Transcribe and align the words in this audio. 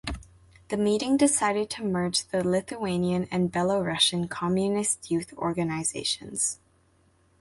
The 0.69 0.77
meeting 0.77 1.15
decided 1.15 1.69
to 1.69 1.83
merge 1.83 2.25
the 2.29 2.43
Lithuanian 2.43 3.27
and 3.29 3.53
Belorussian 3.53 4.27
communist 4.31 5.11
youth 5.11 5.31
organizations. 5.33 6.57